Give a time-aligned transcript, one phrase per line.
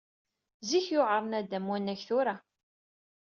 [0.69, 2.35] Zik yewɛeṛ naddam wannag tura!